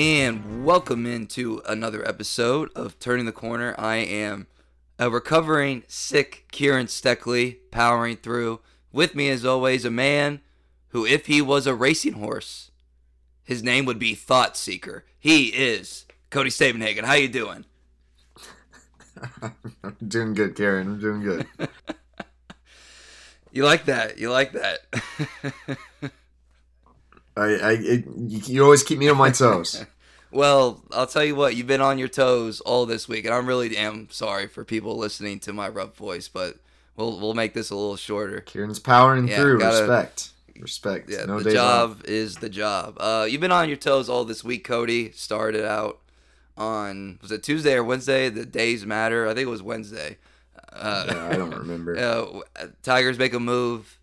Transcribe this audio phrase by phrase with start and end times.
[0.00, 3.74] and welcome into another episode of Turning the Corner.
[3.76, 4.46] I am
[4.98, 8.60] a recovering sick Kieran Steckley, powering through.
[8.92, 10.40] With me, as always, a man
[10.88, 12.70] who, if he was a racing horse,
[13.44, 15.04] his name would be Thought Seeker.
[15.18, 17.04] He is Cody Stavenhagen.
[17.04, 17.66] How you doing?
[19.42, 20.86] I'm doing good, Karen.
[20.86, 21.46] I'm doing good.
[23.52, 24.16] you like that?
[24.16, 25.78] You like that?
[27.40, 29.84] I, I, it, you always keep me on my toes.
[30.30, 31.56] well, I'll tell you what.
[31.56, 34.96] You've been on your toes all this week, and I'm really am sorry for people
[34.96, 36.56] listening to my rough voice, but
[36.96, 38.40] we'll we'll make this a little shorter.
[38.40, 39.58] Kieran's powering yeah, through.
[39.60, 40.30] Gotta, Respect.
[40.58, 41.10] Respect.
[41.10, 42.96] Yeah, no the job is the job.
[43.00, 45.10] Uh, you've been on your toes all this week, Cody.
[45.12, 46.00] Started out
[46.56, 48.28] on was it Tuesday or Wednesday?
[48.28, 49.26] The days matter.
[49.26, 50.18] I think it was Wednesday.
[50.72, 51.96] Uh, yeah, I don't remember.
[52.60, 53.98] Uh, Tigers make a move,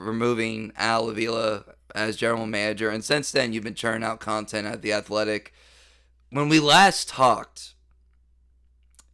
[0.00, 4.82] removing Al Avila as general manager, and since then you've been churning out content at
[4.82, 5.52] the Athletic.
[6.30, 7.74] When we last talked,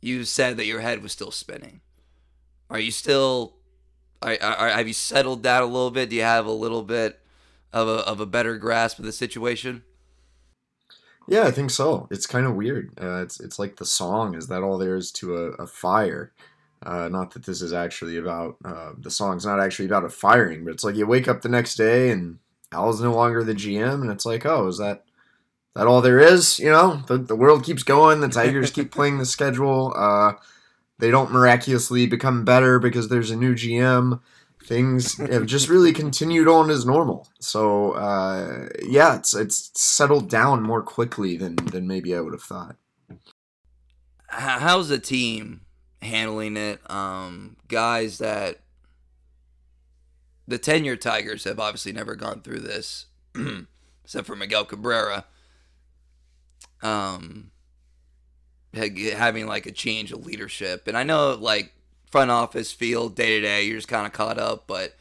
[0.00, 1.80] you said that your head was still spinning.
[2.70, 3.56] Are you still?
[4.22, 6.10] Are, are, have you settled down a little bit?
[6.10, 7.20] Do you have a little bit
[7.72, 9.82] of a of a better grasp of the situation?
[11.28, 12.06] Yeah, I think so.
[12.10, 12.92] It's kind of weird.
[13.00, 14.34] Uh, it's it's like the song.
[14.34, 16.32] Is that all there is to a, a fire?
[16.82, 20.64] Uh, not that this is actually about uh, the song's not actually about a firing,
[20.64, 22.38] but it's like you wake up the next day and
[22.72, 25.04] Al's no longer the GM, and it's like, oh, is that
[25.74, 26.58] that all there is?
[26.58, 28.20] You know, the, the world keeps going.
[28.20, 29.92] The Tigers keep playing the schedule.
[29.96, 30.34] Uh,
[30.98, 34.20] they don't miraculously become better because there's a new GM.
[34.64, 37.28] Things have just really continued on as normal.
[37.38, 42.42] So uh, yeah, it's it's settled down more quickly than than maybe I would have
[42.42, 42.76] thought.
[44.28, 45.60] How's the team
[46.06, 46.80] handling it?
[46.90, 48.60] Um, guys that
[50.48, 53.06] the tenure Tigers have obviously never gone through this,
[54.04, 55.24] except for Miguel Cabrera.
[56.82, 57.50] Um,
[58.72, 61.72] having like a change of leadership, and I know like
[62.10, 64.94] front office, field, day to day, you're just kind of caught up, but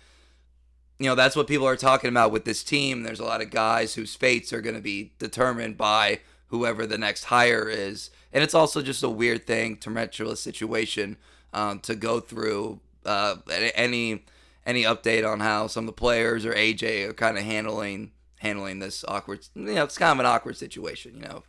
[0.99, 3.03] you know that's what people are talking about with this team.
[3.03, 6.97] There's a lot of guys whose fates are going to be determined by whoever the
[6.97, 11.15] next hire is, and it's also just a weird thing, tumultuous situation
[11.53, 12.81] um, to go through.
[13.05, 14.25] Uh, any
[14.65, 18.79] any update on how some of the players or AJ are kind of handling handling
[18.79, 19.47] this awkward?
[19.55, 21.15] You know, it's kind of an awkward situation.
[21.15, 21.43] You know.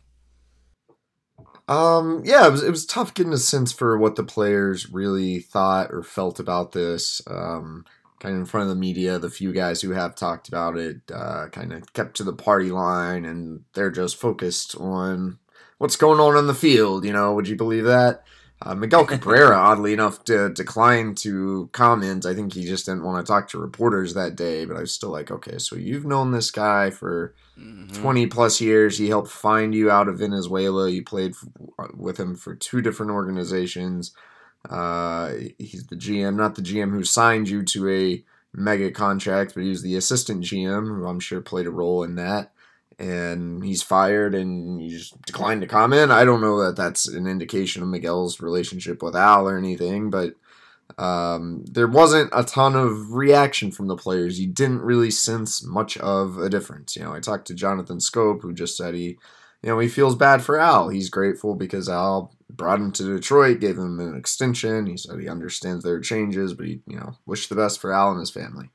[1.67, 2.21] Um.
[2.23, 5.91] Yeah, it was it was tough getting a sense for what the players really thought
[5.91, 7.21] or felt about this.
[7.27, 7.83] Um.
[8.19, 11.01] Kind of in front of the media, the few guys who have talked about it,
[11.13, 15.37] uh, kind of kept to the party line, and they're just focused on
[15.77, 17.05] what's going on in the field.
[17.05, 18.23] You know, would you believe that?
[18.61, 22.25] Uh, Miguel Cabrera, oddly enough, to decline to comment.
[22.25, 24.65] I think he just didn't want to talk to reporters that day.
[24.65, 28.01] But I was still like, okay, so you've known this guy for mm-hmm.
[28.01, 28.97] 20 plus years.
[28.97, 30.89] He helped find you out of Venezuela.
[30.89, 34.11] You played f- with him for two different organizations.
[34.67, 38.23] Uh, he's the GM, not the GM who signed you to a
[38.53, 42.15] mega contract, but he was the assistant GM, who I'm sure played a role in
[42.15, 42.51] that
[42.99, 46.11] and he's fired and you just declined to comment.
[46.11, 50.33] I don't know that that's an indication of Miguel's relationship with Al or anything, but
[50.97, 54.39] um, there wasn't a ton of reaction from the players.
[54.39, 56.95] You didn't really sense much of a difference.
[56.95, 59.17] You know, I talked to Jonathan Schoop, who just said he,
[59.61, 60.89] you know, he feels bad for Al.
[60.89, 64.87] He's grateful because Al brought him to Detroit, gave him an extension.
[64.87, 67.93] He said he understands there are changes, but he, you know, wished the best for
[67.93, 68.69] Al and his family.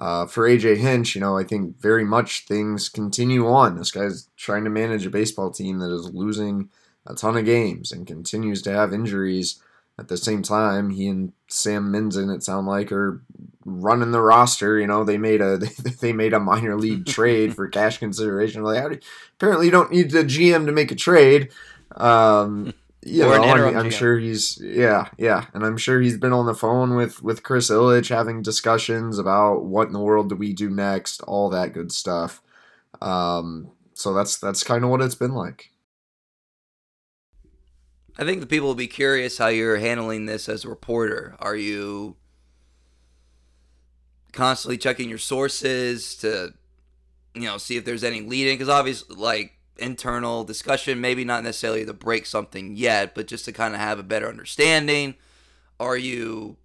[0.00, 3.76] Uh, for AJ Hinch, you know, I think very much things continue on.
[3.76, 6.70] This guy's trying to manage a baseball team that is losing
[7.06, 9.60] a ton of games and continues to have injuries.
[9.98, 13.22] At the same time, he and Sam Menzin, it sound like, are
[13.64, 14.78] running the roster.
[14.78, 15.58] You know, they made a
[16.00, 18.62] they made a minor league trade for cash consideration.
[18.62, 18.98] Like, do,
[19.34, 21.50] apparently, you don't need the GM to make a trade.
[21.94, 22.72] Um,
[23.04, 26.54] you know, I'm, I'm sure he's yeah, yeah, and I'm sure he's been on the
[26.54, 30.70] phone with with Chris Ilitch having discussions about what in the world do we do
[30.70, 32.42] next, all that good stuff.
[33.00, 35.70] Um, so that's that's kind of what it's been like.
[38.18, 41.34] I think the people will be curious how you're handling this as a reporter.
[41.40, 42.16] Are you
[44.32, 46.52] constantly checking your sources to,
[47.34, 48.54] you know, see if there's any leading?
[48.54, 53.52] Because obviously, like internal discussion, maybe not necessarily to break something yet, but just to
[53.52, 55.14] kind of have a better understanding?
[55.80, 56.56] Are you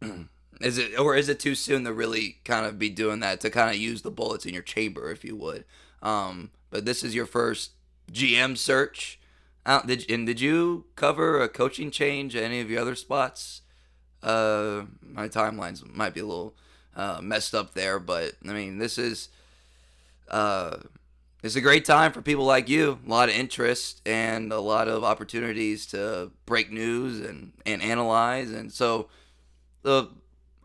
[0.60, 3.50] is it or is it too soon to really kind of be doing that to
[3.50, 5.64] kind of use the bullets in your chamber if you would?
[6.02, 7.72] Um, but this is your first
[8.12, 9.18] GM search.
[9.64, 13.62] Uh, did and did you cover a coaching change at any of your other spots?
[14.22, 16.54] Uh, my timelines might be a little
[16.94, 19.28] uh, messed up there, but I mean this is
[20.28, 20.78] uh
[21.42, 22.98] it's a great time for people like you.
[23.06, 28.50] A lot of interest and a lot of opportunities to break news and, and analyze.
[28.50, 29.08] And so,
[29.82, 30.08] the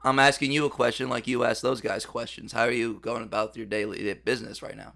[0.03, 2.53] I'm asking you a question like you asked those guys questions.
[2.53, 4.93] How are you going about your daily business right now?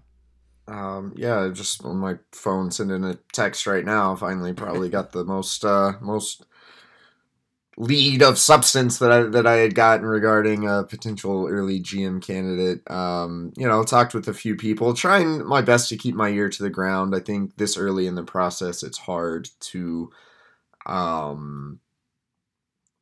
[0.68, 4.16] Um, yeah, just on my phone sending a text right now.
[4.16, 6.44] Finally, probably got the most uh, most
[7.78, 12.88] lead of substance that I that I had gotten regarding a potential early GM candidate.
[12.90, 16.48] Um, you know, talked with a few people, trying my best to keep my ear
[16.48, 17.14] to the ground.
[17.14, 20.10] I think this early in the process, it's hard to,
[20.86, 21.80] um,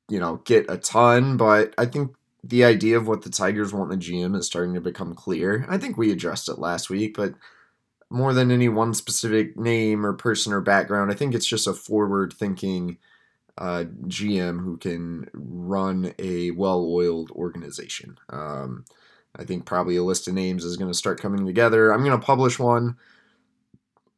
[0.09, 3.93] you know, get a ton, but I think the idea of what the Tigers want
[3.93, 5.65] in the GM is starting to become clear.
[5.69, 7.35] I think we addressed it last week, but
[8.11, 11.73] more than any one specific name or person or background, I think it's just a
[11.73, 12.99] forward thinking
[13.58, 18.18] uh, GM who can run a well oiled organization.
[18.28, 18.84] Um,
[19.36, 21.90] I think probably a list of names is going to start coming together.
[21.90, 22.96] I'm going to publish one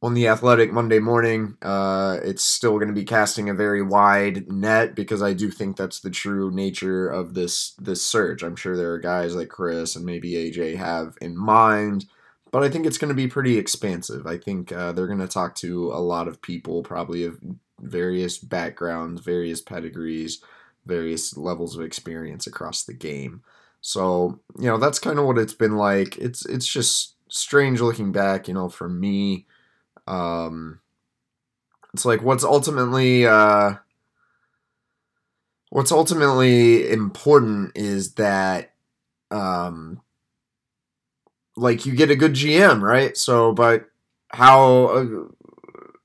[0.01, 1.57] on the Athletic Monday morning.
[1.61, 5.75] Uh, it's still going to be casting a very wide net because I do think
[5.75, 8.43] that's the true nature of this this search.
[8.43, 12.05] I'm sure there are guys like Chris and maybe AJ have in mind,
[12.51, 14.27] but I think it's going to be pretty expansive.
[14.27, 17.39] I think uh, they're going to talk to a lot of people, probably of
[17.79, 20.41] various backgrounds, various pedigrees,
[20.85, 23.43] various levels of experience across the game.
[23.81, 26.17] So, you know, that's kind of what it's been like.
[26.17, 29.45] It's it's just strange looking back, you know, for me.
[30.07, 30.79] Um
[31.93, 33.75] it's like what's ultimately uh
[35.69, 38.73] what's ultimately important is that
[39.31, 40.01] um
[41.57, 43.17] like you get a good GM, right?
[43.17, 43.89] So, but
[44.29, 45.05] how uh,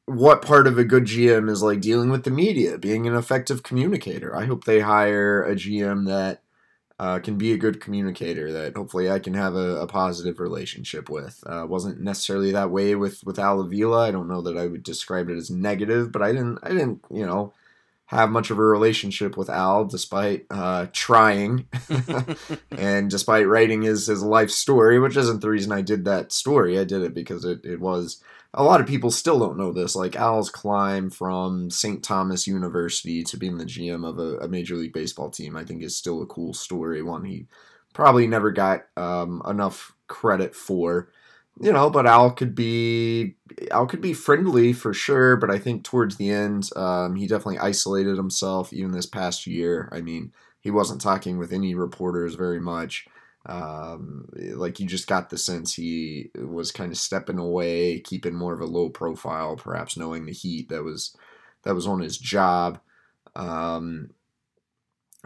[0.07, 3.63] what part of a good GM is like dealing with the media, being an effective
[3.63, 4.35] communicator.
[4.37, 6.43] I hope they hire a GM that
[6.99, 11.09] uh, can be a good communicator that hopefully I can have a, a positive relationship
[11.09, 11.43] with.
[11.47, 14.07] Uh, wasn't necessarily that way with with Al Avila.
[14.07, 17.05] I don't know that I would describe it as negative, but I didn't I didn't
[17.11, 17.53] you know
[18.07, 21.67] have much of a relationship with Al despite uh, trying
[22.71, 26.79] and despite writing his his life story, which isn't the reason I did that story.
[26.79, 28.23] I did it because it it was
[28.55, 29.97] a lot of people still don't know this.
[29.97, 32.03] Like Al's climb from St.
[32.03, 35.83] Thomas University to being the GM of a, a, Major League Baseball team, I think,
[35.83, 37.03] is still a cool story.
[37.03, 37.47] One he
[37.95, 41.09] probably never got um, enough credit for.
[41.61, 43.37] You know, but Al could be
[43.71, 45.37] Al could be friendly for sure.
[45.37, 48.73] But I think towards the end, um, he definitely isolated himself.
[48.73, 53.07] Even this past year, I mean, he wasn't talking with any reporters very much.
[53.45, 58.53] Um, like you just got the sense he was kind of stepping away, keeping more
[58.55, 61.17] of a low profile, perhaps knowing the heat that was
[61.65, 62.81] that was on his job.
[63.35, 64.11] Um,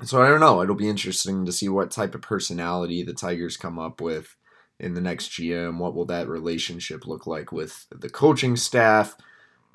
[0.05, 0.63] so I don't know.
[0.63, 4.37] It'll be interesting to see what type of personality the Tigers come up with
[4.79, 5.79] in the next GM.
[5.79, 9.17] What will that relationship look like with the coaching staff?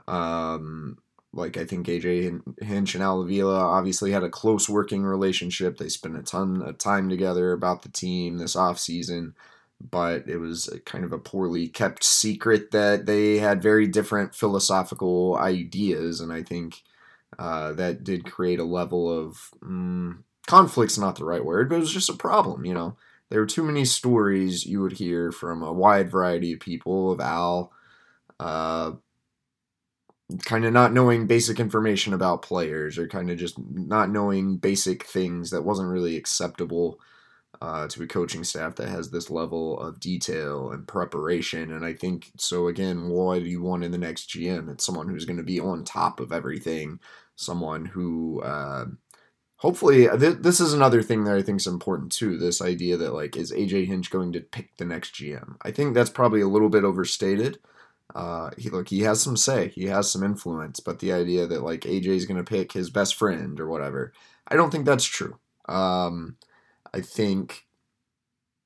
[0.07, 0.97] Um,
[1.33, 5.77] like I think AJ Hinch and Al Avila obviously had a close working relationship.
[5.77, 9.33] They spent a ton of time together about the team this offseason,
[9.79, 15.37] but it was kind of a poorly kept secret that they had very different philosophical
[15.37, 16.83] ideas, and I think
[17.39, 21.79] uh, that did create a level of mm, conflict's not the right word, but it
[21.79, 22.65] was just a problem.
[22.65, 22.97] You know,
[23.29, 27.21] there were too many stories you would hear from a wide variety of people of
[27.21, 27.71] Al.
[28.37, 28.93] Uh,
[30.45, 35.03] kind of not knowing basic information about players or kind of just not knowing basic
[35.03, 36.99] things that wasn't really acceptable
[37.61, 41.71] uh, to a coaching staff that has this level of detail and preparation.
[41.71, 42.67] And I think so.
[42.67, 44.69] Again, what do you want in the next GM?
[44.69, 46.99] It's someone who's going to be on top of everything.
[47.35, 48.85] Someone who, uh,
[49.57, 52.37] hopefully, uh, th- this is another thing that I think is important too.
[52.37, 55.55] This idea that like, is AJ Hinch going to pick the next GM?
[55.61, 57.59] I think that's probably a little bit overstated.
[58.13, 61.63] Uh, he look, he has some say, he has some influence, but the idea that
[61.63, 64.13] like AJ is going to pick his best friend or whatever,
[64.47, 65.37] I don't think that's true.
[65.67, 66.37] Um,
[66.93, 67.67] I think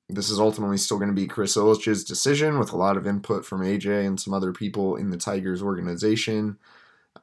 [0.10, 3.46] this is ultimately still going to be Chris Ilitch's decision with a lot of input
[3.46, 6.58] from AJ and some other people in the Tigers organization.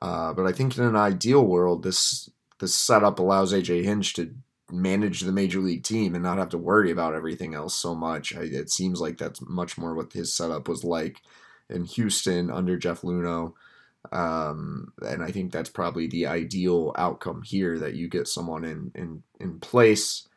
[0.00, 4.34] Uh, but I think in an ideal world, this this setup allows AJ Hinch to
[4.70, 8.34] manage the major league team and not have to worry about everything else so much.
[8.34, 11.20] I, it seems like that's much more what his setup was like
[11.72, 13.54] in Houston under Jeff Luhnow.
[14.10, 18.90] Um, and I think that's probably the ideal outcome here that you get someone in,
[18.94, 20.28] in, in place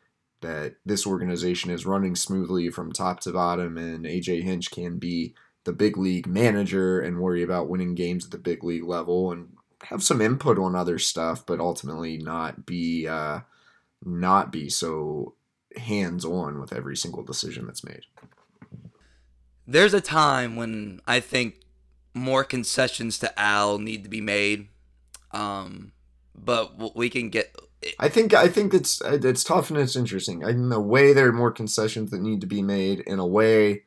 [0.42, 5.34] that this organization is running smoothly from top to bottom, and AJ Hinch can be
[5.64, 9.50] the big league manager and worry about winning games at the big league level and
[9.90, 13.40] have some input on other stuff, but ultimately not be uh,
[14.04, 15.34] not be so
[15.76, 18.04] hands on with every single decision that's made
[19.68, 21.62] there's a time when I think
[22.14, 24.68] more concessions to Al need to be made.
[25.32, 25.92] Um,
[26.34, 27.56] but we can get.
[28.00, 30.42] I think I think it's it's tough and it's interesting.
[30.42, 33.02] In a way, there are more concessions that need to be made.
[33.02, 33.84] In a way,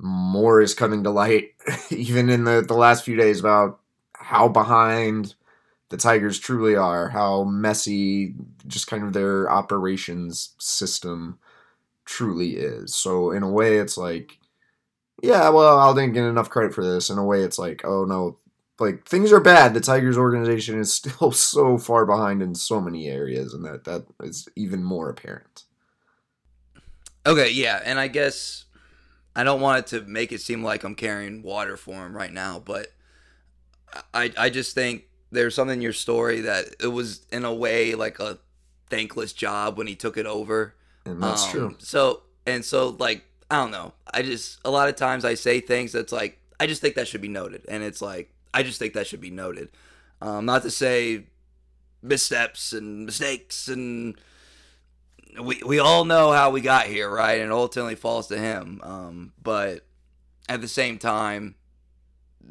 [0.00, 1.54] more is coming to light,
[1.90, 3.80] even in the the last few days about
[4.14, 5.34] how behind
[5.90, 8.34] the Tigers truly are, how messy
[8.66, 11.38] just kind of their operations system
[12.04, 12.94] truly is.
[12.94, 14.38] So in a way, it's like,
[15.22, 17.10] yeah, well, I didn't get enough credit for this.
[17.10, 18.38] In a way, it's like, oh no,
[18.78, 19.74] like things are bad.
[19.74, 24.06] The Tigers organization is still so far behind in so many areas, and that that
[24.22, 25.64] is even more apparent.
[27.26, 28.64] Okay, yeah, and I guess
[29.34, 32.32] I don't want it to make it seem like I'm carrying water for him right
[32.32, 32.88] now, but
[34.12, 37.94] I I just think there's something in your story that it was in a way
[37.94, 38.38] like a
[38.90, 40.74] thankless job when he took it over.
[41.04, 41.76] And that's um, true.
[41.78, 43.92] So and so like I don't know.
[44.12, 47.08] I just a lot of times I say things that's like I just think that
[47.08, 49.70] should be noted, and it's like I just think that should be noted.
[50.20, 51.24] Um, not to say
[52.02, 54.18] missteps and mistakes and
[55.42, 57.40] we we all know how we got here, right?
[57.40, 58.80] And ultimately falls to him.
[58.82, 59.84] Um, but
[60.48, 61.56] at the same time,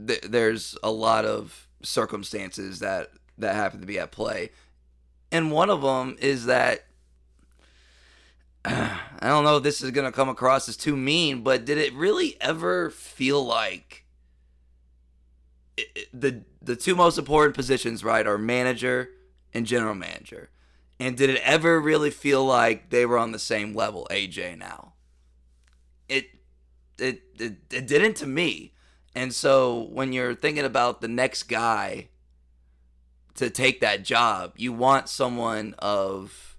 [0.07, 4.51] th- there's a lot of circumstances that that happen to be at play,
[5.31, 6.85] and one of them is that
[8.65, 11.93] I don't know if this is gonna come across as too mean, but did it
[11.93, 14.05] really ever feel like
[15.77, 19.09] it, the the two most important positions, right, are manager
[19.53, 20.49] and general manager?
[20.99, 24.93] And did it ever really feel like they were on the same level, AJ now?
[26.07, 26.29] It
[26.97, 28.73] it it, it didn't to me.
[29.15, 32.07] And so when you're thinking about the next guy
[33.35, 36.52] to take that job, you want someone of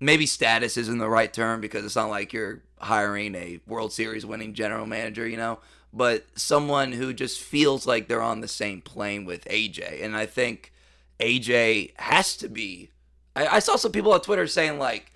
[0.00, 4.24] maybe status isn't the right term because it's not like you're hiring a World Series
[4.24, 5.58] winning general manager, you know,
[5.92, 10.02] but someone who just feels like they're on the same plane with AJ.
[10.04, 10.72] And I think
[11.20, 12.90] AJ has to be.
[13.34, 15.12] I, I saw some people on Twitter saying, like,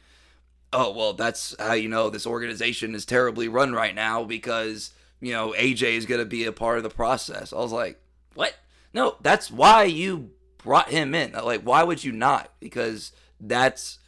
[0.73, 5.33] oh, well, that's how you know this organization is terribly run right now because you
[5.33, 7.53] know, AJ is going to be a part of the process.
[7.53, 7.99] I was like,
[8.35, 8.57] what?
[8.93, 11.33] No, that's why you brought him in.
[11.33, 12.53] Like, why would you not?
[12.59, 13.99] Because that's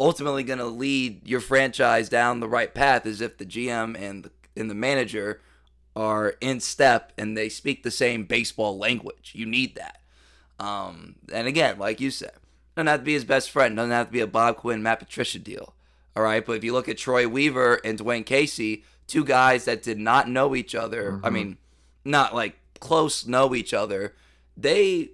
[0.00, 4.24] ultimately going to lead your franchise down the right path is if the GM and
[4.24, 5.40] the, and the manager
[5.94, 9.32] are in step and they speak the same baseball language.
[9.34, 10.00] You need that.
[10.58, 12.32] Um, and again, like you said,
[12.74, 13.76] doesn't have to be his best friend.
[13.76, 15.74] Doesn't have to be a Bob Quinn, Matt Patricia deal.
[16.16, 19.82] All right, but if you look at Troy Weaver and Dwayne Casey, two guys that
[19.82, 21.12] did not know each other.
[21.12, 21.26] Mm-hmm.
[21.26, 21.58] I mean,
[22.04, 24.14] not like close know each other.
[24.56, 25.10] They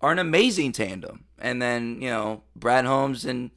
[0.00, 1.24] are an amazing tandem.
[1.38, 3.50] And then, you know, Brad Holmes and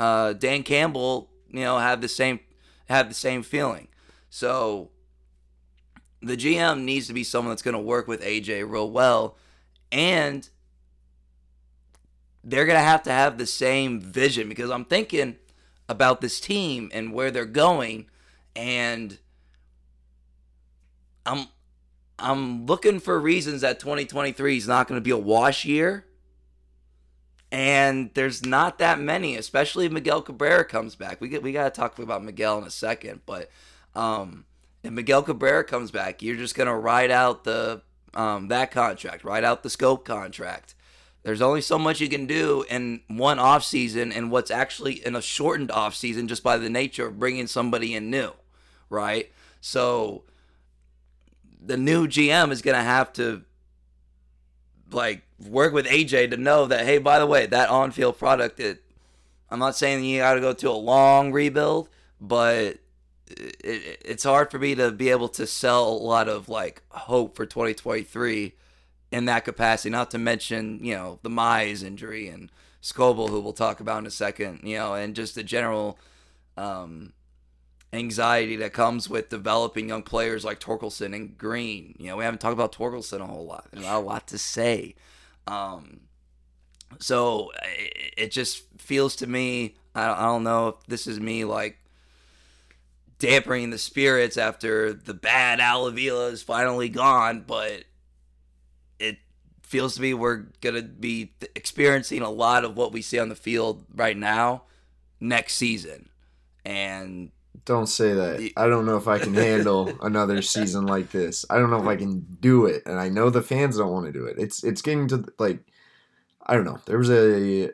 [0.00, 2.40] uh, Dan Campbell, you know, have the same
[2.88, 3.86] have the same feeling.
[4.30, 4.90] So
[6.22, 9.36] the GM needs to be someone that's going to work with AJ real well
[9.92, 10.48] and
[12.42, 15.36] they're going to have to have the same vision because I'm thinking
[15.88, 18.06] about this team and where they're going
[18.56, 19.18] and
[21.26, 21.46] I'm
[22.18, 26.06] I'm looking for reasons that 2023 is not going to be a wash year.
[27.52, 31.20] And there's not that many, especially if Miguel Cabrera comes back.
[31.20, 33.50] We get we got to talk about Miguel in a second, but
[33.94, 34.44] um,
[34.84, 37.82] if Miguel Cabrera comes back, you're just gonna ride out the
[38.14, 40.76] um, that contract, ride out the Schoop contract.
[41.22, 45.16] There's only so much you can do in one off season, and what's actually in
[45.16, 48.32] a shortened off season, just by the nature of bringing somebody in new
[48.90, 49.30] right?
[49.62, 50.24] So
[51.64, 53.42] the new GM is to have to
[54.90, 58.82] like work with AJ to know that hey, by the way, that on-field product it
[59.50, 61.88] I'm not saying you got to go to a long rebuild,
[62.20, 62.78] but
[63.26, 66.82] it, it, it's hard for me to be able to sell a lot of like
[66.90, 68.54] hope for 2023
[69.10, 69.90] in that capacity.
[69.90, 74.06] Not to mention, you know, the Mize injury and Skubal, who we'll talk about in
[74.06, 75.98] a second, you know, and just the general
[76.56, 77.12] um,
[77.92, 81.94] anxiety that comes with developing young players like Torkelson and Greene.
[81.98, 83.68] You know, we haven't talked about Torkelson a whole lot.
[83.72, 84.94] There's not a lot to say.
[85.46, 86.00] Um,
[86.98, 91.44] so it, it, just feels to me, I, I don't know if this is me
[91.44, 91.78] like
[93.18, 97.84] dampening the spirits after the bad Al Avila is finally gone, but
[98.98, 99.18] it
[99.62, 103.28] feels to me we're going to be experiencing a lot of what we see on
[103.28, 104.62] the field right now
[105.20, 106.08] next season.
[106.64, 107.30] And
[107.70, 108.50] don't say that.
[108.56, 111.44] I don't know if I can handle another season like this.
[111.48, 114.06] I don't know if I can do it, and I know the fans don't want
[114.06, 114.36] to do it.
[114.38, 115.60] It's it's getting to like
[116.44, 116.80] I don't know.
[116.86, 117.70] There was a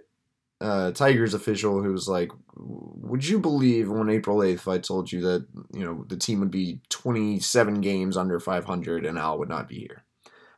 [0.61, 5.11] uh, Tigers official who was like, "Would you believe on April eighth if I told
[5.11, 9.17] you that you know the team would be twenty seven games under five hundred and
[9.17, 10.05] Al would not be here?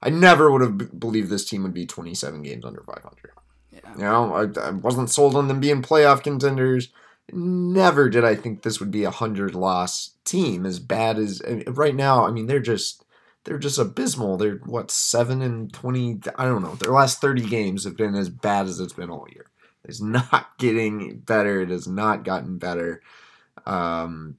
[0.02, 3.04] I never would have b- believed this team would be twenty seven games under five
[3.04, 3.30] hundred.
[3.70, 3.94] Yeah.
[3.94, 6.88] You know, I, I wasn't sold on them being playoff contenders.
[7.32, 11.94] Never did I think this would be a hundred loss team as bad as right
[11.94, 12.26] now.
[12.26, 13.04] I mean, they're just."
[13.44, 14.36] They're just abysmal.
[14.36, 16.20] They're what seven and twenty.
[16.36, 16.74] I don't know.
[16.74, 19.46] Their last thirty games have been as bad as it's been all year.
[19.84, 21.62] It's not getting better.
[21.62, 23.00] It has not gotten better.
[23.64, 24.36] Um,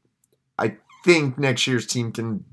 [0.60, 2.46] I think next year's team can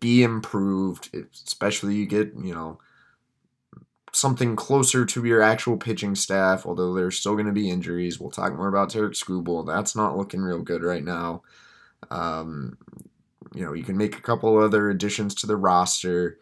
[0.00, 1.14] be improved,
[1.46, 2.78] especially you get, you know,
[4.12, 8.20] something closer to your actual pitching staff, although there's still going to be injuries.
[8.20, 9.66] We'll talk more about Tarik Skubal.
[9.66, 11.42] That's not looking real good right now.
[12.10, 12.76] Um,
[13.54, 16.38] you know, you can make a couple other additions to the roster.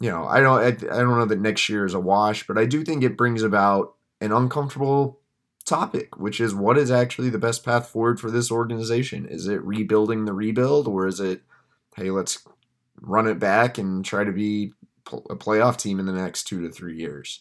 [0.00, 2.58] You know, I don't, I, I don't know that next year is a wash, but
[2.58, 5.20] I do think it brings about an uncomfortable
[5.64, 9.26] topic, which is what is actually the best path forward for this organization?
[9.26, 11.42] Is it rebuilding the rebuild, or is it,
[11.96, 12.46] hey, let's
[13.00, 14.72] run it back and try to be
[15.30, 17.40] a playoff team in the next two to three years?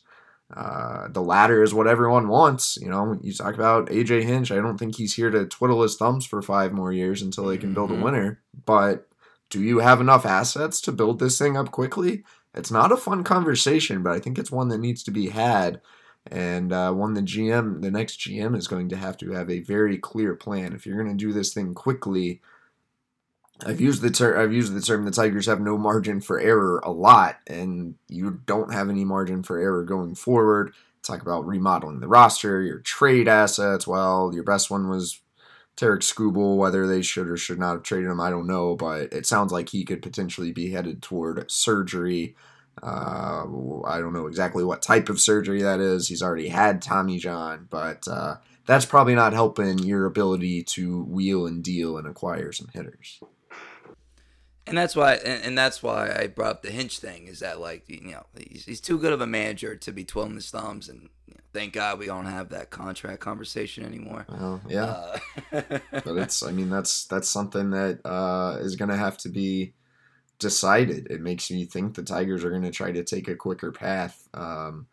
[0.56, 2.78] Uh, the latter is what everyone wants.
[2.82, 4.52] You know, you talk about AJ Hinch.
[4.52, 7.58] I don't think he's here to twiddle his thumbs for five more years until they
[7.58, 8.04] can build a Mhm.
[8.04, 8.42] winner.
[8.66, 9.08] But
[9.50, 12.24] do you have enough assets to build this thing up quickly?
[12.54, 15.80] It's not a fun conversation, but I think it's one that needs to be had,
[16.28, 19.62] and uh, one the GM, the next GM, is going to have to have a
[19.62, 20.74] very clear plan.
[20.74, 22.42] If you're going to do this thing quickly,
[23.66, 24.40] I've used the term.
[24.40, 28.42] I've used the term the Tigers have no margin for error a lot, and you
[28.46, 30.74] don't have any margin for error going forward.
[31.04, 33.88] Talk about remodeling the roster, your trade assets.
[33.88, 35.20] Well, your best one was
[35.76, 36.58] Tarik Skubal.
[36.58, 39.52] Whether they should or should not have traded him, I don't know, but it sounds
[39.52, 42.36] like he could potentially be headed toward surgery.
[42.82, 43.46] Uh,
[43.86, 46.08] I don't know exactly what type of surgery that is.
[46.08, 51.46] He's already had Tommy John, but uh, that's probably not helping your ability to wheel
[51.46, 53.20] and deal and acquire some hitters.
[54.72, 57.28] And that's why, and, and that's why I brought up the Hinch thing.
[57.28, 60.36] Is that like you know he's, he's too good of a manager to be twiddling
[60.36, 64.26] his thumbs, and you know, thank God we don't have that contract conversation anymore.
[64.30, 65.18] Well, yeah.
[65.52, 69.30] Uh, but it's i mean that's that's something that uh, is going to have to
[69.30, 69.74] be
[70.40, 73.72] decided it makes me think the tigers are going to try to take a quicker
[73.72, 74.88] path um,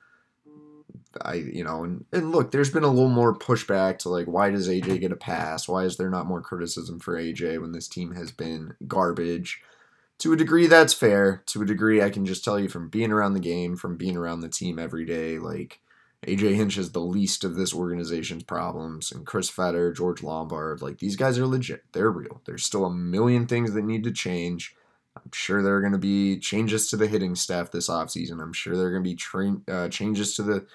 [1.23, 4.51] i you know and, and look there's been a little more pushback to like why
[4.51, 7.89] does aj get a pass why is there not more criticism for aj when this
[7.89, 9.63] team has been garbage
[10.19, 13.13] to a degree that's fair to a degree i can just tell you from being
[13.13, 15.81] around the game from being around the team every day like
[16.27, 20.99] AJ Hinch is the least of this organization's problems, and Chris Fetter, George Lombard, like
[20.99, 21.85] these guys are legit.
[21.93, 22.43] They're real.
[22.45, 24.75] There's still a million things that need to change.
[25.17, 28.43] I'm sure there are going to be changes to the hitting staff this offseason.
[28.43, 30.67] I'm sure there are going to be train uh, changes to the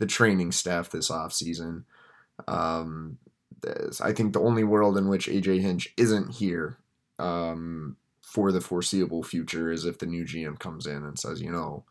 [0.00, 1.84] the training staff this offseason.
[2.48, 3.18] Um,
[4.02, 6.78] I think the only world in which AJ Hinch isn't here
[7.18, 11.52] um, for the foreseeable future is if the new GM comes in and says, you
[11.52, 11.84] know,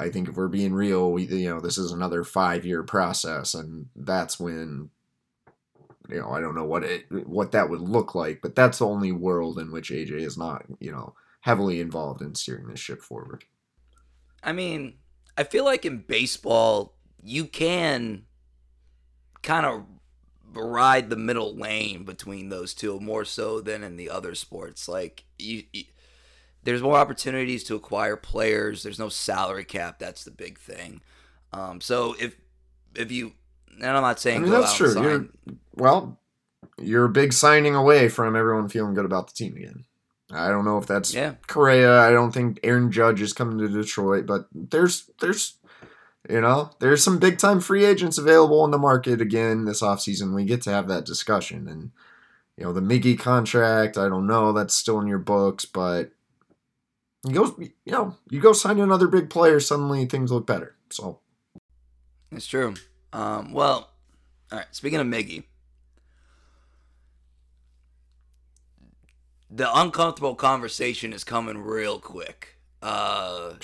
[0.00, 3.52] I think if we're being real, we, you know, this is another five year process,
[3.52, 4.88] and that's when,
[6.08, 8.86] you know, I don't know what it what that would look like, but that's the
[8.86, 13.02] only world in which AJ is not, you know, heavily involved in steering this ship
[13.02, 13.44] forward.
[14.42, 14.94] I mean,
[15.40, 18.24] I feel like in baseball you can
[19.42, 19.84] kind of
[20.52, 24.86] ride the middle lane between those two more so than in the other sports.
[24.86, 25.84] Like you, you
[26.64, 28.82] there's more opportunities to acquire players.
[28.82, 29.98] There's no salary cap.
[29.98, 31.00] That's the big thing.
[31.54, 32.36] Um, so if
[32.94, 33.32] if you,
[33.76, 35.02] and I'm not saying I mean, that's true.
[35.02, 35.26] You're,
[35.74, 36.20] well,
[36.78, 39.86] you're a big signing away from everyone feeling good about the team again.
[40.32, 42.00] I don't know if that's yeah, Correa.
[42.00, 45.54] I don't think Aaron Judge is coming to Detroit, but there's there's
[46.28, 50.34] you know there's some big time free agents available on the market again this offseason.
[50.34, 51.90] We get to have that discussion, and
[52.56, 53.98] you know the Miggy contract.
[53.98, 56.10] I don't know that's still in your books, but
[57.26, 59.58] you go you know you go sign another big player.
[59.58, 60.76] Suddenly things look better.
[60.90, 61.20] So
[62.30, 62.74] it's true.
[63.12, 63.90] Um, well,
[64.52, 64.66] all right.
[64.70, 65.44] Speaking of Miggy,
[69.50, 72.56] the uncomfortable conversation is coming real quick.
[72.82, 73.54] Uh,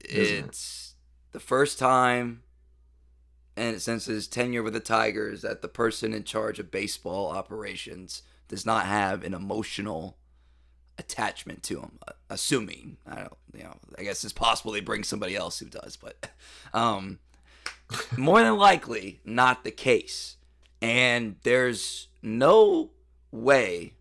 [0.00, 0.10] it?
[0.10, 0.94] it's
[1.32, 2.42] the first time
[3.56, 8.22] and since his tenure with the Tigers that the person in charge of baseball operations
[8.48, 10.16] does not have an emotional
[10.98, 11.98] attachment to him.
[12.06, 15.66] uh, Assuming I don't, you know, I guess it's possible they bring somebody else who
[15.66, 16.30] does, but
[16.74, 17.20] um,
[18.16, 20.36] more than likely not the case.
[20.82, 22.90] And there's no
[23.30, 23.94] way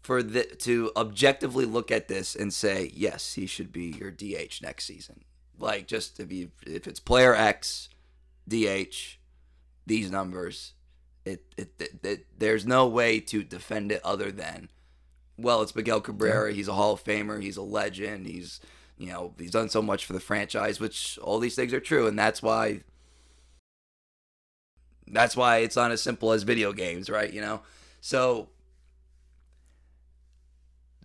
[0.00, 4.62] for the to objectively look at this and say yes, he should be your DH
[4.62, 5.24] next season.
[5.58, 7.88] Like just if you if it's player X,
[8.48, 9.18] DH,
[9.86, 10.74] these numbers.
[11.24, 14.70] It, it, it, it there's no way to defend it other than,
[15.36, 16.52] well, it's Miguel Cabrera.
[16.52, 17.42] He's a Hall of Famer.
[17.42, 18.26] He's a legend.
[18.26, 18.60] He's
[18.96, 22.06] you know he's done so much for the franchise, which all these things are true,
[22.06, 22.82] and that's why.
[25.12, 27.32] That's why it's not as simple as video games, right?
[27.32, 27.62] You know,
[28.00, 28.48] so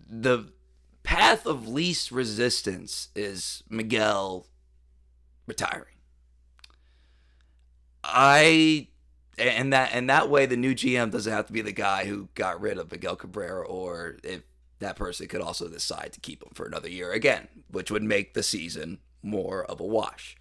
[0.08, 0.52] the
[1.02, 4.46] path of least resistance is Miguel
[5.46, 5.94] retiring.
[8.02, 8.88] I
[9.38, 12.28] and that and that way the new GM doesn't have to be the guy who
[12.34, 14.42] got rid of Miguel Cabrera or if
[14.78, 18.34] that person could also decide to keep him for another year again, which would make
[18.34, 20.36] the season more of a wash.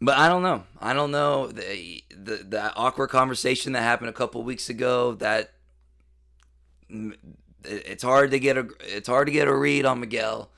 [0.00, 0.64] But I don't know.
[0.80, 5.12] I don't know the the that awkward conversation that happened a couple weeks ago.
[5.14, 5.52] That
[7.64, 10.50] it's hard to get a it's hard to get a read on Miguel,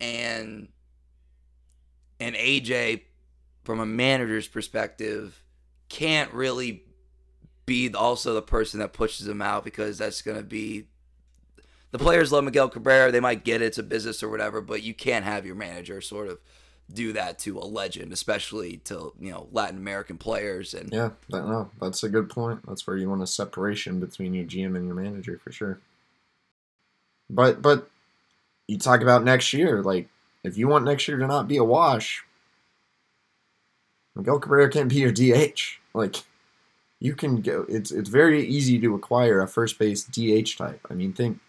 [0.00, 0.68] and
[2.20, 3.02] and AJ
[3.64, 5.42] from a manager's perspective
[5.88, 6.84] can't really
[7.66, 10.86] be also the person that pushes him out because that's going to be
[11.90, 13.12] the players love Miguel Cabrera.
[13.12, 16.00] They might get it, it's a business or whatever, but you can't have your manager
[16.00, 16.40] sort of
[16.90, 20.74] do that to a legend, especially to you know Latin American players.
[20.74, 22.60] And yeah, no, that's a good point.
[22.66, 25.80] That's where you want a separation between your GM and your manager for sure.
[27.30, 27.88] But but
[28.68, 30.08] you talk about next year, like
[30.44, 32.24] if you want next year to not be a wash,
[34.14, 35.78] Miguel Cabrera can't be your DH.
[35.94, 36.16] Like
[37.00, 37.66] you can go.
[37.68, 40.80] It's it's very easy to acquire a first base DH type.
[40.90, 41.40] I mean, think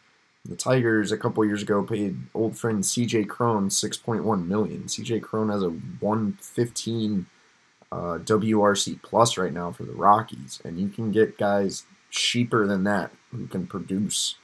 [0.45, 4.83] the Tigers a couple years ago paid old friend CJ Cron six point one million.
[4.83, 7.27] CJ Cron has a one fifteen
[7.91, 12.83] uh, WRC plus right now for the Rockies, and you can get guys cheaper than
[12.83, 14.35] that who can produce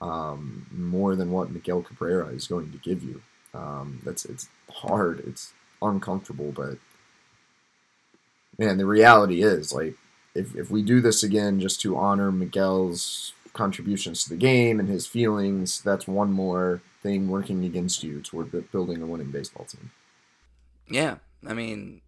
[0.00, 3.22] um, more than what Miguel Cabrera is going to give you.
[3.54, 5.22] Um, that's it's hard.
[5.26, 6.78] It's uncomfortable, but
[8.58, 9.96] man, the reality is like
[10.34, 14.88] if, if we do this again just to honor Miguel's contributions to the game and
[14.88, 19.90] his feelings, that's one more thing working against you toward building a winning baseball team.
[20.88, 22.00] Yeah, I mean,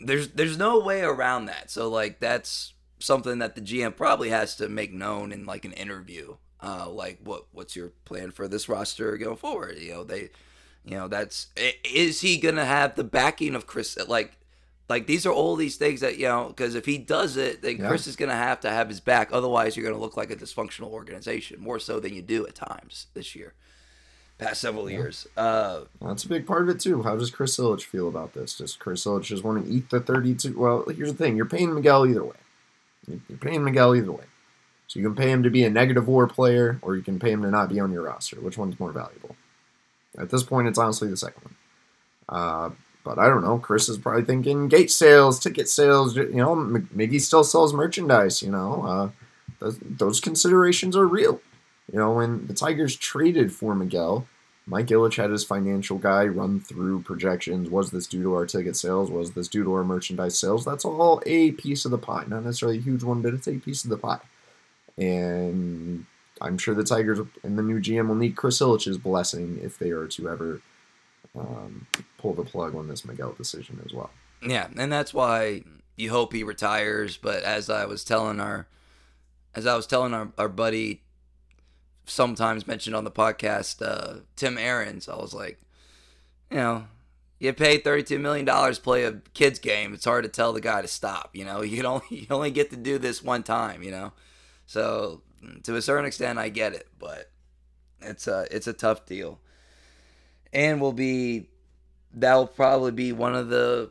[0.00, 1.70] there's there's no way around that.
[1.70, 5.72] So like that's something that the GM probably has to make known in like an
[5.72, 6.36] interview.
[6.62, 9.78] Uh, like what what's your plan for this roster going forward?
[9.78, 10.30] You know they,
[10.84, 11.48] you know that's
[11.84, 13.96] is he gonna have the backing of Chris?
[14.08, 14.38] Like
[14.88, 17.78] like these are all these things that you know because if he does it then
[17.78, 17.88] yeah.
[17.88, 19.30] chris is going to have to have his back.
[19.32, 22.54] Otherwise you're going to look like a dysfunctional organization more so than you do at
[22.54, 23.54] times this year
[24.38, 24.98] past several yeah.
[24.98, 25.26] years.
[25.36, 27.02] Uh, well, that's a big part of it too.
[27.02, 28.56] How does chris ilitch feel about this?
[28.56, 31.36] Does chris ilitch just want to eat the 32 well here's the thing.
[31.36, 32.36] You're paying miguel either way.
[33.06, 34.24] You're paying miguel either way.
[34.88, 37.32] So you can pay him to be a negative war player or you can pay
[37.32, 38.40] him to not be on your roster.
[38.40, 39.36] Which one's more valuable?
[40.16, 41.54] At this point it's honestly the second one.
[42.28, 42.70] Uh,
[43.06, 43.56] but I don't know.
[43.56, 46.16] Chris is probably thinking gate sales, ticket sales.
[46.16, 48.42] You know, Miggy still sells merchandise.
[48.42, 49.10] You know, uh,
[49.60, 51.40] those, those considerations are real.
[51.92, 54.26] You know, when the Tigers traded for Miguel,
[54.66, 57.70] Mike Ilitch had his financial guy run through projections.
[57.70, 59.08] Was this due to our ticket sales?
[59.08, 60.64] Was this due to our merchandise sales?
[60.64, 62.24] That's all a piece of the pie.
[62.26, 64.18] Not necessarily a huge one, but it's a piece of the pie.
[64.98, 66.06] And
[66.40, 69.90] I'm sure the Tigers and the new GM will need Chris Ilitch's blessing if they
[69.90, 70.60] are to ever
[71.38, 71.86] um,
[72.18, 74.10] pull the plug on this Miguel decision as well.
[74.42, 75.62] Yeah, and that's why
[75.96, 77.16] you hope he retires.
[77.16, 78.66] But as I was telling our,
[79.54, 81.02] as I was telling our, our buddy,
[82.04, 85.58] sometimes mentioned on the podcast, uh, Tim Aarons, I was like,
[86.50, 86.86] you know,
[87.38, 89.92] you pay thirty-two million dollars to play a kids game.
[89.92, 91.30] It's hard to tell the guy to stop.
[91.34, 93.82] You know, you only you only get to do this one time.
[93.82, 94.12] You know,
[94.66, 95.22] so
[95.64, 97.30] to a certain extent, I get it, but
[98.00, 99.40] it's a it's a tough deal
[100.56, 101.50] and will be
[102.12, 103.90] that'll probably be one of the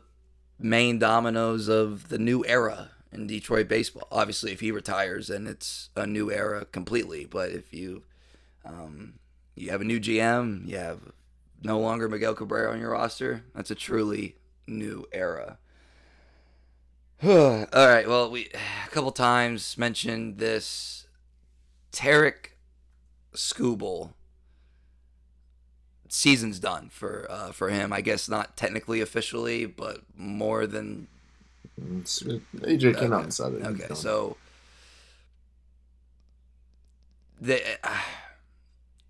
[0.58, 4.08] main dominoes of the new era in Detroit baseball.
[4.10, 7.24] Obviously, if he retires, then it's a new era completely.
[7.24, 8.02] But if you
[8.64, 9.14] um,
[9.54, 10.98] you have a new GM, you have
[11.62, 15.58] no longer Miguel Cabrera on your roster, that's a truly new era.
[17.22, 18.08] All right.
[18.08, 21.06] Well, we a couple times mentioned this
[21.92, 22.58] Tarik
[23.34, 24.14] Skubal
[26.08, 27.92] season's done for uh, for him.
[27.92, 31.08] I guess not technically officially, but more than
[31.80, 33.66] AJ came out and said it.
[33.66, 34.36] Okay, so
[37.40, 38.00] the uh,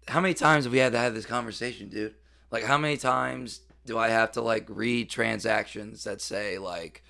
[0.08, 2.14] how many times have we had to have this conversation, dude?
[2.50, 7.02] Like, how many times do I have to like read transactions that say like,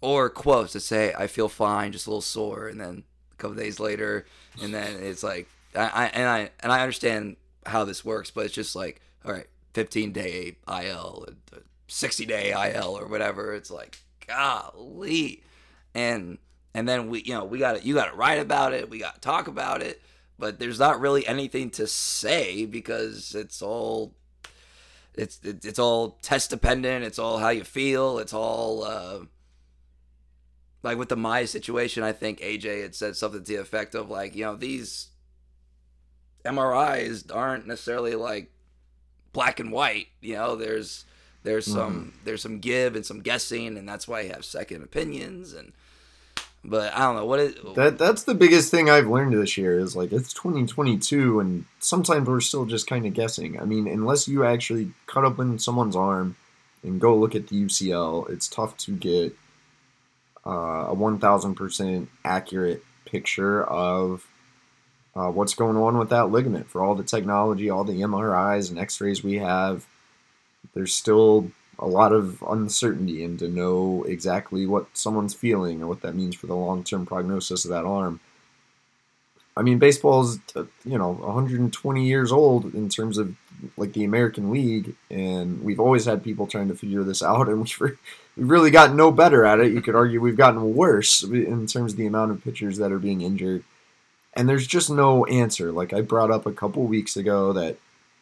[0.00, 3.56] or quotes that say I feel fine, just a little sore, and then a couple
[3.56, 4.26] days later,
[4.62, 8.46] and then it's like, I, I and I and I understand how this works, but
[8.46, 11.26] it's just like, all right, 15 day IL,
[11.88, 13.54] 60 day IL or whatever.
[13.54, 15.42] It's like, golly.
[15.94, 16.38] And
[16.74, 18.98] and then we you know, we got to you got to write about it, we
[18.98, 20.02] got to talk about it,
[20.38, 24.14] but there's not really anything to say because it's all
[25.14, 29.20] it's it's all test dependent, it's all how you feel, it's all uh
[30.82, 34.08] like with the Mize situation, I think AJ had said something to the effect of
[34.08, 35.08] like, you know, these
[36.46, 38.50] MRIs aren't necessarily like
[39.32, 40.08] black and white.
[40.20, 41.04] You know, there's
[41.42, 42.24] there's some mm.
[42.24, 45.52] there's some give and some guessing, and that's why you have second opinions.
[45.52, 45.72] And
[46.64, 47.74] but I don't know what it.
[47.74, 52.26] That that's the biggest thing I've learned this year is like it's 2022, and sometimes
[52.26, 53.60] we're still just kind of guessing.
[53.60, 56.36] I mean, unless you actually cut open someone's arm
[56.82, 59.36] and go look at the UCL, it's tough to get
[60.44, 64.26] uh, a 1,000% accurate picture of
[65.16, 66.68] uh, what's going on with that ligament.
[66.68, 69.86] For all the technology, all the MRIs and x rays we have,
[70.74, 76.02] there's still a lot of uncertainty and to know exactly what someone's feeling or what
[76.02, 78.20] that means for the long term prognosis of that arm.
[79.56, 83.34] I mean, baseball's uh, you know 120 years old in terms of
[83.78, 87.60] like the American League, and we've always had people trying to figure this out, and
[87.80, 87.98] we've
[88.36, 89.72] we've really gotten no better at it.
[89.72, 92.98] You could argue we've gotten worse in terms of the amount of pitchers that are
[92.98, 93.64] being injured
[94.36, 95.72] and there's just no answer.
[95.72, 97.78] Like I brought up a couple weeks ago that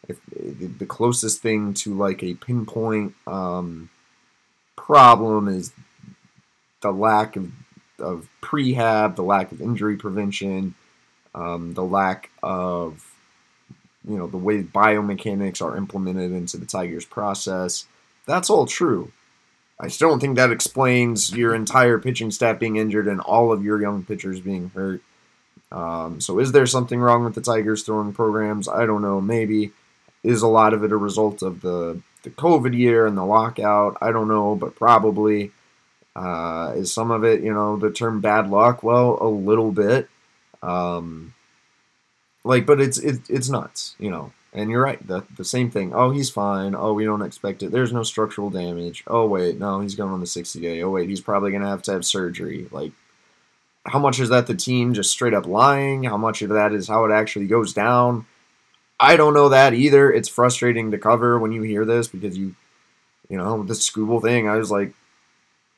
[0.07, 3.89] if, the closest thing to like a pinpoint um,
[4.75, 5.73] problem is
[6.81, 7.51] the lack of,
[7.99, 10.75] of prehab, the lack of injury prevention,
[11.33, 13.11] um, the lack of
[14.07, 17.87] you know the way biomechanics are implemented into the Tigers process.
[18.25, 19.11] That's all true.
[19.79, 23.63] I still don't think that explains your entire pitching staff being injured and all of
[23.63, 25.01] your young pitchers being hurt.
[25.71, 28.67] Um, so is there something wrong with the Tigers throwing programs?
[28.67, 29.19] I don't know.
[29.19, 29.71] Maybe
[30.23, 33.97] is a lot of it a result of the the COVID year and the lockout?
[34.01, 35.51] I don't know, but probably.
[36.15, 38.83] Uh, is some of it, you know, the term bad luck?
[38.83, 40.07] Well, a little bit.
[40.63, 41.33] Um,
[42.45, 44.31] like, but it's it, it's nuts, you know.
[44.53, 45.05] And you're right.
[45.05, 45.93] The the same thing.
[45.93, 46.73] Oh, he's fine.
[46.73, 47.71] Oh, we don't expect it.
[47.71, 49.03] There's no structural damage.
[49.07, 50.81] Oh wait, no, he's going on the 60 day.
[50.81, 52.69] Oh wait, he's probably gonna have to have surgery.
[52.71, 52.93] Like
[53.85, 56.03] how much is that the team just straight up lying?
[56.03, 58.25] How much of that is how it actually goes down?
[58.99, 60.11] I don't know that either.
[60.11, 62.55] It's frustrating to cover when you hear this because you,
[63.29, 64.47] you know, the Skubal thing.
[64.47, 64.93] I was like,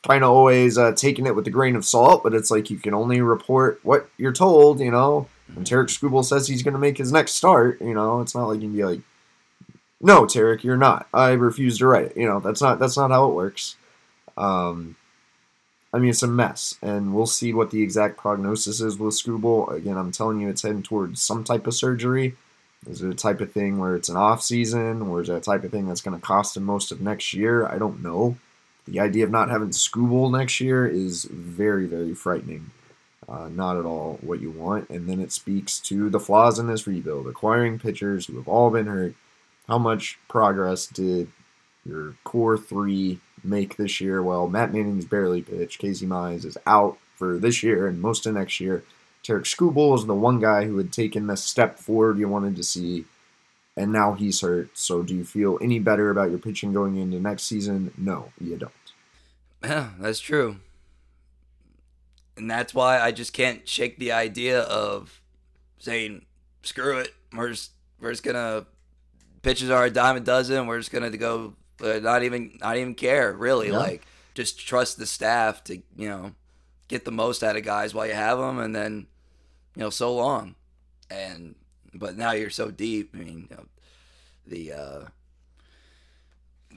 [0.07, 2.77] kind of always uh, taking it with a grain of salt, but it's like you
[2.77, 4.79] can only report what you're told.
[4.79, 5.63] You know, when mm-hmm.
[5.63, 8.61] Tarik Skubal says he's going to make his next start, you know, it's not like
[8.61, 9.01] you can be like,
[9.99, 11.07] no, Tarik, you're not.
[11.13, 12.17] I refuse to write it.
[12.17, 13.75] You know, that's not that's not how it works.
[14.37, 14.95] Um,
[15.93, 19.71] I mean, it's a mess, and we'll see what the exact prognosis is with Skubal.
[19.71, 22.35] Again, I'm telling you, it's heading towards some type of surgery.
[22.89, 25.39] Is it a type of thing where it's an off season, or is it a
[25.39, 27.65] type of thing that's going to cost him most of next year?
[27.65, 28.37] I don't know.
[28.85, 32.71] The idea of not having Skubal next year is very, very frightening.
[33.27, 34.89] Uh, not at all what you want.
[34.89, 37.27] And then it speaks to the flaws in this rebuild.
[37.27, 39.15] Acquiring pitchers who have all been hurt.
[39.67, 41.29] How much progress did
[41.85, 44.21] your core three make this year.
[44.21, 45.79] Well, Matt Manning's barely pitched.
[45.79, 48.83] Casey Mize is out for this year and most of next year.
[49.23, 52.63] Tarik Skubal is the one guy who had taken the step forward you wanted to
[52.63, 53.05] see,
[53.75, 54.69] and now he's hurt.
[54.77, 57.91] So, do you feel any better about your pitching going into next season?
[57.97, 58.71] No, you don't.
[59.63, 60.57] Yeah, that's true.
[62.37, 65.21] And that's why I just can't shake the idea of
[65.79, 66.25] saying,
[66.61, 67.13] screw it.
[67.35, 68.67] We're just, we're just going to,
[69.41, 70.67] pitches are a dime a dozen.
[70.67, 73.69] We're just going to go not even not even care really.
[73.69, 73.77] Yeah.
[73.77, 76.31] Like just trust the staff to you know
[76.87, 79.07] get the most out of guys while you have them, and then
[79.75, 80.55] you know so long.
[81.09, 81.55] And
[81.93, 83.11] but now you're so deep.
[83.13, 83.65] I mean, you know,
[84.45, 85.05] the uh,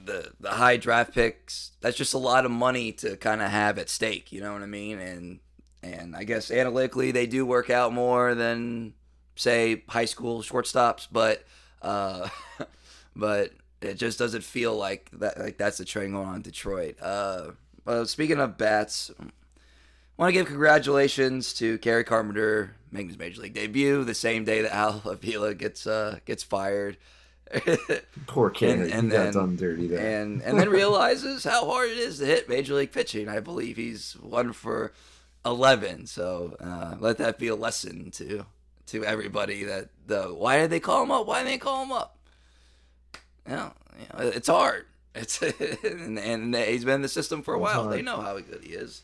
[0.05, 1.71] the the high draft picks.
[1.81, 4.31] That's just a lot of money to kind of have at stake.
[4.31, 4.99] You know what I mean?
[4.99, 5.39] And
[5.83, 8.93] and I guess analytically they do work out more than
[9.35, 11.43] say high school shortstops, but
[11.81, 12.29] uh,
[13.15, 15.39] but it just doesn't feel like that.
[15.39, 16.97] Like that's the trend going on in Detroit.
[17.01, 17.51] Uh,
[17.83, 19.25] but speaking of bats, I
[20.17, 24.61] want to give congratulations to Kerry Carpenter making his major league debut the same day
[24.61, 26.97] that Al Avila gets uh, gets fired.
[28.27, 30.21] Poor Kerry, and, and he then, got done dirty there.
[30.21, 33.27] And and then realizes how hard it is to hit major league pitching.
[33.27, 34.93] I believe he's one for
[35.45, 36.05] eleven.
[36.07, 38.45] So uh, let that be a lesson to
[38.87, 41.27] to everybody that the why did they call him up?
[41.27, 42.17] Why did they call him up?
[43.47, 44.85] You know, you know it's hard.
[45.13, 45.41] It's
[45.83, 47.87] and, and, he's been in the system for a while.
[47.87, 49.01] They know how good he is.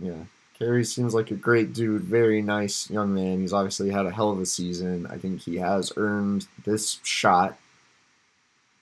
[0.00, 0.24] Yeah.
[0.58, 3.40] Kerry seems like a great dude, very nice young man.
[3.40, 5.06] He's obviously had a hell of a season.
[5.06, 7.58] I think he has earned this shot.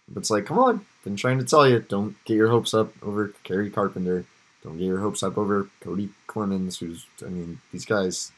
[0.09, 2.93] But it's like, come on, been trying to tell you, don't get your hopes up
[3.03, 4.27] over Kerry Carpenter.
[4.63, 8.31] Don't get your hopes up over Cody Clemens, who's, I mean, these guys.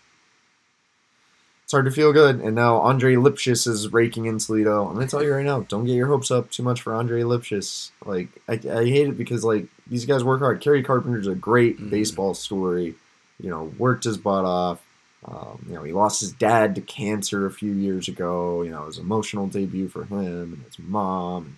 [1.75, 2.41] Hard to feel good.
[2.41, 4.87] And now Andre Lipcius is raking in Toledo.
[4.87, 7.23] I'm to tell you right now, don't get your hopes up too much for Andre
[7.23, 7.91] Lipcius.
[8.05, 10.61] Like, I, I hate it because, like, these guys work hard.
[10.61, 11.91] Kerry Carpenter's a great mm-hmm.
[11.91, 12.95] baseball story.
[13.41, 14.81] You know, worked his butt off.
[15.25, 18.63] Um, you know, he lost his dad to cancer a few years ago.
[18.63, 21.57] You know, it was an emotional debut for him and his mom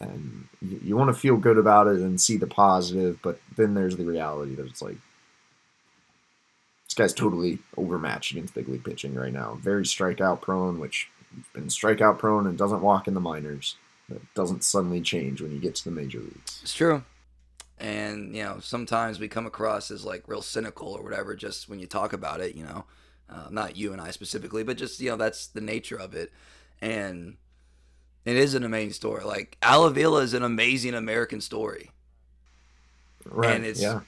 [0.00, 3.74] and you, you want to feel good about it and see the positive, but then
[3.74, 4.96] there's the reality that it's like
[6.90, 9.56] this guy's totally overmatched against big league pitching right now.
[9.62, 13.76] Very strikeout prone, which he's been strikeout prone and doesn't walk in the minors.
[14.08, 16.58] That doesn't suddenly change when you get to the major leagues.
[16.62, 17.04] It's true.
[17.78, 21.78] And, you know, sometimes we come across as like real cynical or whatever just when
[21.78, 22.84] you talk about it, you know.
[23.28, 26.32] Uh, not you and I specifically, but just, you know, that's the nature of it.
[26.80, 27.36] And
[28.24, 29.22] it is an amazing story.
[29.22, 31.92] Like Al Avila is an amazing American story.
[33.24, 33.54] Right.
[33.54, 34.00] And it's yeah.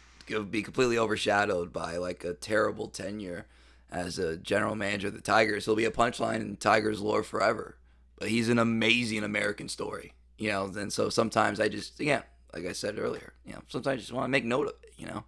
[0.50, 3.46] Be completely overshadowed by like a terrible tenure
[3.90, 5.64] as a general manager of the Tigers.
[5.64, 7.76] He'll be a punchline in Tigers lore forever.
[8.18, 10.12] But he's an amazing American story.
[10.38, 12.22] You know, and so sometimes I just yeah,
[12.54, 14.94] like I said earlier, you know, sometimes I just want to make note of it,
[14.96, 15.24] you know.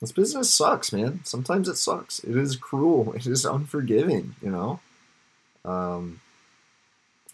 [0.00, 1.20] This business sucks, man.
[1.24, 2.20] Sometimes it sucks.
[2.20, 3.12] It is cruel.
[3.14, 4.80] It is unforgiving, you know.
[5.64, 6.20] Um,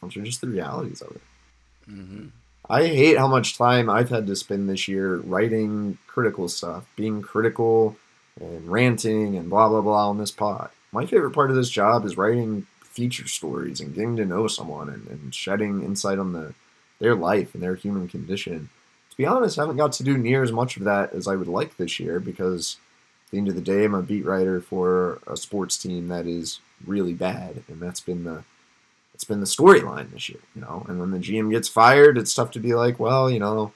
[0.01, 1.23] those are just the realities of it.
[1.91, 2.27] Mm-hmm.
[2.69, 7.21] I hate how much time I've had to spend this year writing critical stuff, being
[7.21, 7.97] critical
[8.41, 10.71] and ranting and blah blah blah on this pod.
[10.91, 14.89] My favorite part of this job is writing feature stories and getting to know someone
[14.89, 16.55] and, and shedding insight on the
[17.01, 18.71] their life and their human condition.
[19.11, 21.37] To be honest, I haven't got to do near as much of that as I
[21.37, 22.79] would like this year because
[23.27, 26.27] at the end of the day, I'm a beat writer for a sports team that
[26.27, 28.45] is really bad, and that's been the
[29.15, 30.85] it's been the storyline this year, you know.
[30.89, 33.73] And when the GM gets fired, it's tough to be like, well, you know,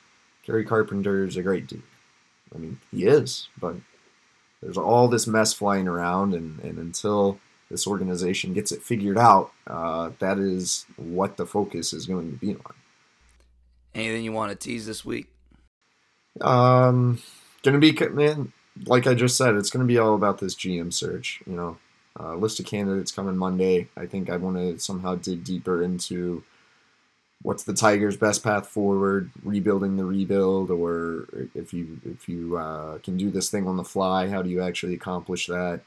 [0.64, 1.83] Carpenter is a great dude.
[2.55, 3.77] I mean, he is, but
[4.62, 7.38] there's all this mess flying around, and, and until
[7.70, 12.37] this organization gets it figured out, uh, that is what the focus is going to
[12.37, 12.74] be on.
[13.94, 15.27] Anything you want to tease this week?
[16.40, 17.20] Um,
[17.62, 18.53] gonna be man,
[18.87, 21.42] like I just said, it's gonna be all about this GM search.
[21.46, 21.79] You know,
[22.18, 23.88] uh, list of candidates coming Monday.
[23.96, 26.42] I think I want to somehow dig deeper into
[27.42, 32.98] what's the Tigers' best path forward, rebuilding the rebuild, or if you if you uh,
[32.98, 35.81] can do this thing on the fly, how do you actually accomplish that?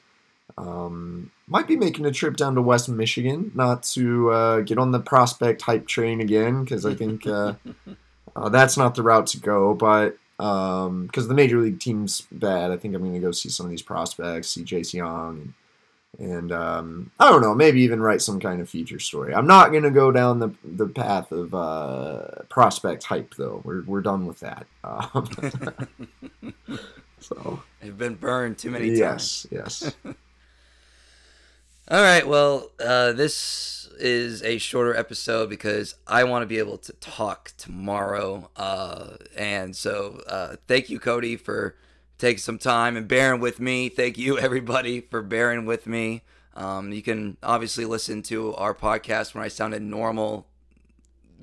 [0.57, 4.91] Um, might be making a trip down to West Michigan, not to uh, get on
[4.91, 7.53] the prospect hype train again, because I think uh,
[8.35, 9.73] uh, that's not the route to go.
[9.73, 13.49] But because um, the major league team's bad, I think I'm going to go see
[13.49, 15.53] some of these prospects, see Jace Jung and
[16.19, 19.33] and um, I don't know, maybe even write some kind of feature story.
[19.33, 23.61] I'm not gonna go down the the path of uh, prospect hype though.
[23.63, 24.67] We're we're done with that.
[24.83, 25.29] Um,
[27.19, 29.47] so I've been burned too many yes, times.
[29.51, 30.15] Yes, yes.
[31.89, 32.25] All right.
[32.25, 37.51] Well, uh, this is a shorter episode because I want to be able to talk
[37.57, 41.75] tomorrow, uh, and so uh, thank you, Cody, for
[42.21, 43.89] taking some time and bearing with me.
[43.89, 46.21] Thank you, everybody, for bearing with me.
[46.55, 50.45] Um, you can obviously listen to our podcast when I sounded normal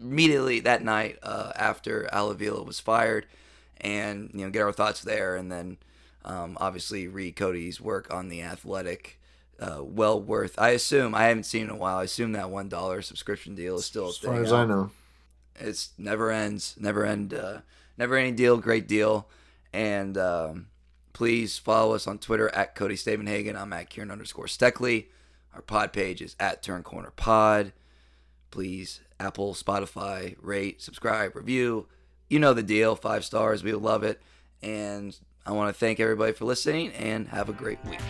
[0.01, 3.27] immediately that night uh, after Al Avila was fired,
[3.81, 5.79] and you know get our thoughts there, and then
[6.25, 9.19] um, obviously read Cody's work on the Athletic.
[9.59, 10.57] Uh, well worth.
[10.57, 11.99] I assume I haven't seen in a while.
[11.99, 14.93] I assume that one dollar subscription deal is still as far as I know.
[15.57, 17.63] It's never ends, never end, uh,
[17.97, 18.59] never ending deal.
[18.59, 19.27] Great deal.
[19.79, 20.67] And um,
[21.13, 23.55] please follow us on Twitter at Cody Stavenhagen.
[23.55, 25.07] I'm at Kieran underscore Steckley.
[25.55, 27.73] Our pod page is at Turn Corner Pod.
[28.51, 31.87] Please, Apple, Spotify, rate, subscribe, review.
[32.29, 32.97] You know the deal.
[32.97, 33.63] Five stars.
[33.63, 34.21] We love it.
[34.63, 35.17] And
[35.47, 38.01] I want to thank everybody for listening and have a great week.